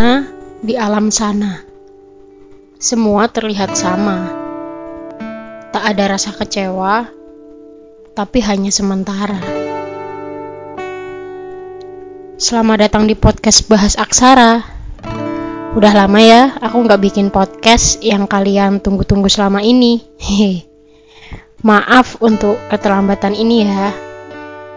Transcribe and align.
Nah, 0.00 0.24
di 0.64 0.80
alam 0.80 1.12
sana, 1.12 1.60
semua 2.80 3.28
terlihat 3.28 3.76
sama. 3.76 4.32
Tak 5.76 5.84
ada 5.92 6.16
rasa 6.16 6.32
kecewa, 6.32 7.04
tapi 8.16 8.40
hanya 8.40 8.72
sementara. 8.72 9.36
Selamat 12.40 12.88
datang 12.88 13.04
di 13.04 13.12
podcast 13.12 13.68
Bahas 13.68 14.00
Aksara. 14.00 14.64
Udah 15.76 15.92
lama 15.92 16.20
ya, 16.24 16.56
aku 16.64 16.80
nggak 16.80 17.00
bikin 17.04 17.28
podcast 17.28 18.00
yang 18.00 18.24
kalian 18.24 18.80
tunggu-tunggu 18.80 19.28
selama 19.28 19.60
ini. 19.60 20.00
Hehe. 20.16 20.64
Maaf 21.68 22.16
untuk 22.24 22.56
keterlambatan 22.72 23.36
ini 23.36 23.68
ya. 23.68 23.92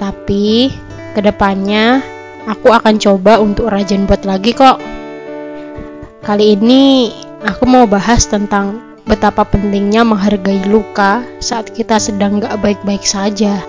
Tapi 0.00 0.72
ke 1.12 1.20
depannya 1.20 2.00
aku 2.48 2.72
akan 2.72 2.96
coba 2.96 3.36
untuk 3.36 3.68
rajin 3.68 4.08
buat 4.08 4.24
lagi 4.24 4.56
kok. 4.56 4.99
Kali 6.20 6.52
ini 6.52 7.08
aku 7.40 7.64
mau 7.64 7.88
bahas 7.88 8.28
tentang 8.28 8.76
betapa 9.08 9.40
pentingnya 9.48 10.04
menghargai 10.04 10.68
luka 10.68 11.24
saat 11.40 11.72
kita 11.72 11.96
sedang 11.96 12.44
gak 12.44 12.60
baik-baik 12.60 13.00
saja. 13.00 13.64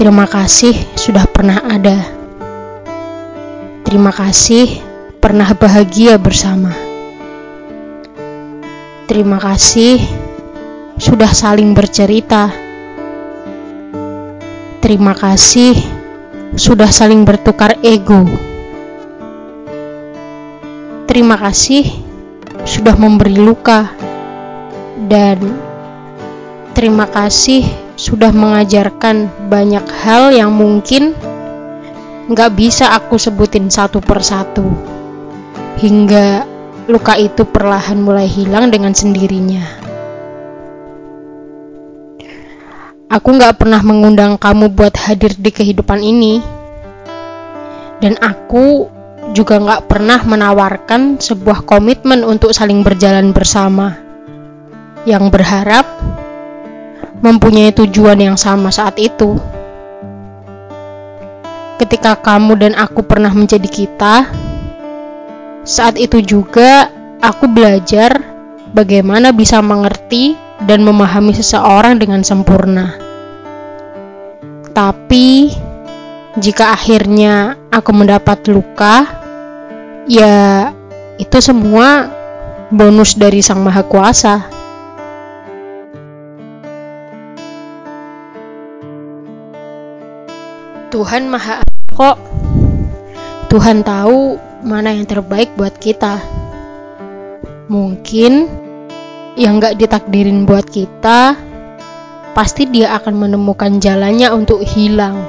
Terima 0.00 0.24
kasih 0.24 0.72
sudah 0.96 1.28
pernah 1.28 1.60
ada. 1.60 2.08
Terima 3.84 4.16
kasih 4.16 4.80
pernah 5.20 5.52
bahagia 5.52 6.16
bersama. 6.16 6.72
Terima 9.04 9.36
kasih 9.36 10.00
sudah 10.96 11.28
saling 11.36 11.76
bercerita. 11.76 12.61
Terima 14.82 15.14
kasih 15.14 15.78
sudah 16.58 16.90
saling 16.90 17.22
bertukar 17.22 17.78
ego. 17.86 18.26
Terima 21.06 21.38
kasih 21.38 21.86
sudah 22.66 22.98
memberi 22.98 23.38
luka, 23.38 23.94
dan 25.06 25.38
terima 26.74 27.06
kasih 27.06 27.62
sudah 27.94 28.34
mengajarkan 28.34 29.30
banyak 29.46 29.86
hal 30.02 30.34
yang 30.34 30.50
mungkin 30.50 31.14
nggak 32.26 32.50
bisa 32.50 32.90
aku 32.90 33.22
sebutin 33.22 33.70
satu 33.70 34.02
persatu, 34.02 34.66
hingga 35.78 36.42
luka 36.90 37.14
itu 37.22 37.46
perlahan 37.46 38.02
mulai 38.02 38.26
hilang 38.26 38.74
dengan 38.74 38.98
sendirinya. 38.98 39.81
Aku 43.12 43.28
nggak 43.36 43.60
pernah 43.60 43.84
mengundang 43.84 44.40
kamu 44.40 44.72
buat 44.72 44.96
hadir 44.96 45.36
di 45.36 45.52
kehidupan 45.52 46.00
ini, 46.00 46.40
dan 48.00 48.16
aku 48.16 48.88
juga 49.36 49.60
nggak 49.60 49.84
pernah 49.84 50.24
menawarkan 50.24 51.20
sebuah 51.20 51.68
komitmen 51.68 52.24
untuk 52.24 52.56
saling 52.56 52.80
berjalan 52.80 53.36
bersama, 53.36 54.00
yang 55.04 55.28
berharap 55.28 55.84
mempunyai 57.20 57.76
tujuan 57.76 58.16
yang 58.16 58.40
sama 58.40 58.72
saat 58.72 58.96
itu. 58.96 59.36
Ketika 61.76 62.16
kamu 62.16 62.64
dan 62.64 62.72
aku 62.80 63.04
pernah 63.04 63.36
menjadi 63.36 63.68
kita, 63.68 64.24
saat 65.68 66.00
itu 66.00 66.24
juga 66.24 66.88
aku 67.20 67.44
belajar 67.44 68.24
bagaimana 68.72 69.36
bisa 69.36 69.60
mengerti 69.60 70.32
dan 70.64 70.80
memahami 70.80 71.36
seseorang 71.36 72.00
dengan 72.00 72.24
sempurna. 72.24 73.01
Tapi, 74.72 75.52
jika 76.40 76.72
akhirnya 76.72 77.60
aku 77.68 77.92
mendapat 77.92 78.48
luka, 78.48 79.04
ya 80.08 80.72
itu 81.20 81.38
semua 81.44 82.08
bonus 82.72 83.12
dari 83.20 83.44
Sang 83.44 83.60
Maha 83.60 83.84
Kuasa. 83.84 84.36
Tuhan 90.88 91.28
Maha 91.28 91.60
kok. 91.92 92.16
Tuhan 93.52 93.84
tahu 93.84 94.40
mana 94.64 94.96
yang 94.96 95.04
terbaik 95.04 95.52
buat 95.56 95.76
kita. 95.76 96.16
Mungkin 97.68 98.48
yang 99.36 99.60
gak 99.60 99.76
ditakdirin 99.76 100.48
buat 100.48 100.64
kita, 100.68 101.51
pasti 102.32 102.64
dia 102.64 102.96
akan 102.96 103.28
menemukan 103.28 103.76
jalannya 103.76 104.32
untuk 104.32 104.64
hilang 104.64 105.20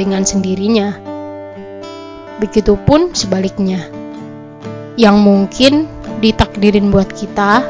dengan 0.00 0.24
sendirinya. 0.24 0.96
Begitupun 2.40 3.12
sebaliknya. 3.12 3.88
Yang 4.96 5.16
mungkin 5.20 5.72
ditakdirin 6.24 6.88
buat 6.88 7.12
kita, 7.12 7.60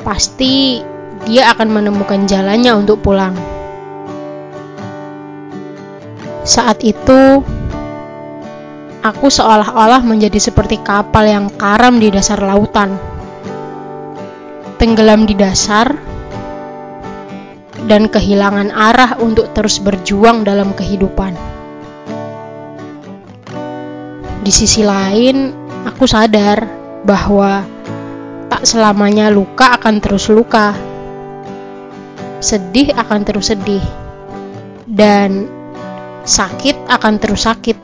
pasti 0.00 0.80
dia 1.28 1.52
akan 1.52 1.68
menemukan 1.68 2.24
jalannya 2.24 2.72
untuk 2.72 3.04
pulang. 3.04 3.36
Saat 6.48 6.80
itu, 6.80 7.44
aku 9.04 9.26
seolah-olah 9.28 10.00
menjadi 10.00 10.40
seperti 10.40 10.80
kapal 10.80 11.28
yang 11.28 11.52
karam 11.52 12.00
di 12.00 12.08
dasar 12.08 12.40
lautan, 12.40 12.96
tenggelam 14.80 15.28
di 15.28 15.36
dasar, 15.36 16.07
dan 17.86 18.10
kehilangan 18.10 18.74
arah 18.74 19.20
untuk 19.22 19.54
terus 19.54 19.78
berjuang 19.78 20.42
dalam 20.42 20.74
kehidupan. 20.74 21.36
Di 24.42 24.50
sisi 24.50 24.82
lain, 24.82 25.52
aku 25.84 26.08
sadar 26.08 26.64
bahwa 27.04 27.62
tak 28.48 28.64
selamanya 28.64 29.28
luka 29.28 29.76
akan 29.76 30.00
terus 30.00 30.32
luka, 30.32 30.72
sedih 32.40 32.96
akan 32.96 33.20
terus 33.22 33.52
sedih, 33.52 33.84
dan 34.88 35.46
sakit 36.24 36.88
akan 36.88 37.14
terus 37.20 37.44
sakit. 37.44 37.78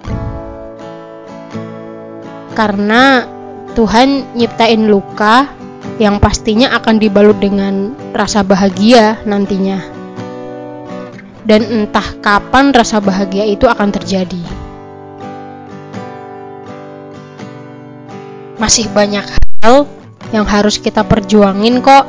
Karena 2.54 3.28
Tuhan 3.75 4.38
nyiptain 4.38 4.87
luka 4.87 5.63
yang 5.99 6.19
pastinya 6.19 6.75
akan 6.75 6.99
dibalut 6.99 7.38
dengan 7.38 7.94
rasa 8.10 8.43
bahagia 8.43 9.22
nantinya. 9.22 9.78
Dan 11.44 11.69
entah 11.69 12.16
kapan 12.25 12.72
rasa 12.72 12.99
bahagia 13.05 13.44
itu 13.44 13.69
akan 13.69 13.93
terjadi. 13.93 14.43
Masih 18.56 18.88
banyak 18.91 19.27
hal 19.60 19.84
yang 20.33 20.49
harus 20.49 20.81
kita 20.81 21.04
perjuangin 21.04 21.84
kok. 21.84 22.09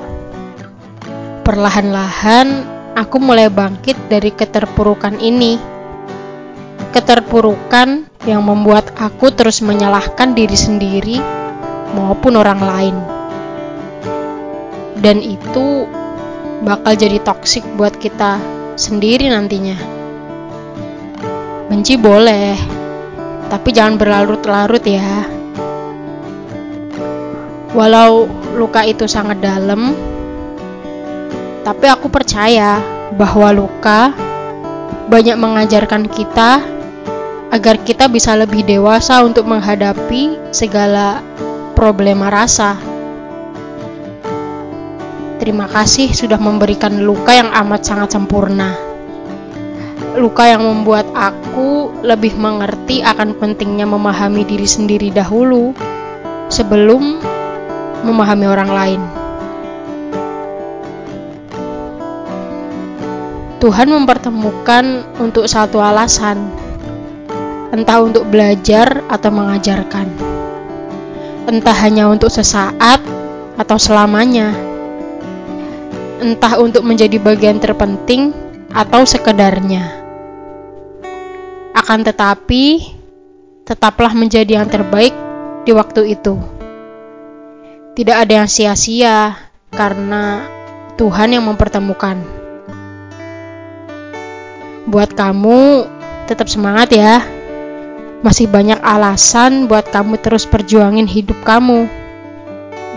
Perlahan-lahan 1.43 2.47
aku 2.95 3.19
mulai 3.19 3.51
bangkit 3.51 4.07
dari 4.07 4.31
keterpurukan 4.31 5.19
ini 5.19 5.75
keterpurukan 6.95 8.07
yang 8.23 8.39
membuat 8.39 8.95
aku 8.95 9.27
terus 9.35 9.59
menyalahkan 9.59 10.31
diri 10.31 10.55
sendiri 10.55 11.19
maupun 11.91 12.39
orang 12.39 12.63
lain. 12.63 13.14
Dan 15.05 15.21
itu 15.21 15.85
bakal 16.65 16.97
jadi 16.97 17.21
toksik 17.21 17.61
buat 17.77 17.93
kita 17.93 18.41
sendiri 18.73 19.29
nantinya. 19.29 19.77
Benci 21.69 21.93
boleh, 21.93 22.57
tapi 23.53 23.69
jangan 23.69 24.01
berlarut-larut 24.01 24.81
ya. 24.81 25.29
Walau 27.77 28.25
luka 28.57 28.81
itu 28.81 29.05
sangat 29.05 29.45
dalam, 29.45 29.93
tapi 31.61 31.85
aku 31.85 32.09
percaya 32.09 32.81
bahwa 33.13 33.53
luka 33.53 34.09
banyak 35.05 35.37
mengajarkan 35.37 36.09
kita 36.09 36.65
agar 37.53 37.77
kita 37.85 38.09
bisa 38.09 38.33
lebih 38.33 38.65
dewasa 38.65 39.21
untuk 39.21 39.45
menghadapi 39.45 40.49
segala 40.49 41.21
problema 41.77 42.33
rasa. 42.33 42.84
Terima 45.35 45.67
kasih 45.67 46.15
sudah 46.15 46.39
memberikan 46.39 47.03
luka 47.03 47.35
yang 47.35 47.51
amat 47.51 47.83
sangat 47.83 48.15
sempurna. 48.15 48.71
Luka 50.15 50.47
yang 50.47 50.63
membuat 50.63 51.11
aku 51.11 51.91
lebih 51.99 52.39
mengerti 52.39 53.03
akan 53.03 53.35
pentingnya 53.35 53.83
memahami 53.83 54.47
diri 54.47 54.63
sendiri 54.63 55.11
dahulu 55.11 55.75
sebelum 56.47 57.19
memahami 58.07 58.45
orang 58.47 58.71
lain. 58.71 59.01
Tuhan 63.59 63.91
mempertemukan 63.91 65.03
untuk 65.19 65.51
satu 65.51 65.83
alasan, 65.83 66.47
entah 67.75 67.99
untuk 67.99 68.23
belajar 68.31 69.03
atau 69.11 69.31
mengajarkan, 69.35 70.07
entah 71.49 71.77
hanya 71.83 72.07
untuk 72.07 72.31
sesaat 72.31 73.03
atau 73.59 73.77
selamanya, 73.79 74.53
entah 76.19 76.59
untuk 76.61 76.83
menjadi 76.85 77.19
bagian 77.19 77.59
terpenting 77.59 78.31
atau 78.71 79.03
sekedarnya. 79.03 80.03
Akan 81.75 82.03
tetapi, 82.03 82.95
tetaplah 83.67 84.15
menjadi 84.15 84.63
yang 84.63 84.67
terbaik 84.67 85.11
di 85.67 85.71
waktu 85.75 86.15
itu. 86.15 86.39
Tidak 87.95 88.15
ada 88.15 88.43
yang 88.43 88.49
sia-sia 88.51 89.35
karena 89.71 90.43
Tuhan 90.95 91.35
yang 91.35 91.43
mempertemukan. 91.47 92.19
Buat 94.85 95.17
kamu, 95.17 95.87
tetap 96.27 96.47
semangat 96.47 96.91
ya. 96.93 97.23
Masih 98.21 98.47
banyak 98.49 98.79
alasan 98.81 99.67
buat 99.67 99.87
kamu 99.91 100.19
terus 100.19 100.47
perjuangin 100.47 101.07
hidup 101.07 101.39
kamu. 101.43 101.87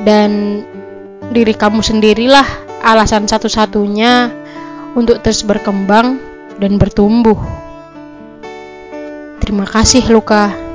Dan 0.06 0.62
diri 1.34 1.52
kamu 1.52 1.82
sendirilah 1.82 2.67
alasan 2.82 3.26
satu-satunya 3.26 4.30
untuk 4.94 5.20
terus 5.22 5.42
berkembang 5.46 6.18
dan 6.58 6.76
bertumbuh. 6.76 7.38
Terima 9.38 9.64
kasih, 9.64 10.04
Luka. 10.12 10.67